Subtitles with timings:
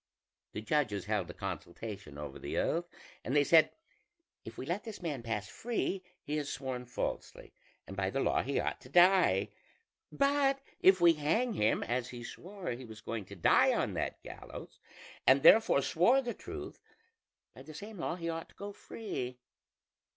[0.53, 2.89] The judges held a consultation over the oath,
[3.23, 3.69] and they said:
[4.43, 7.53] 'If we let this man pass free, he has sworn falsely,
[7.85, 9.49] and by the law he ought to die;
[10.11, 14.23] but if we hang him, as he swore he was going to die on that
[14.23, 14.79] gallows,
[15.27, 16.79] and therefore swore the truth,
[17.53, 19.37] by the same law he ought to go free.'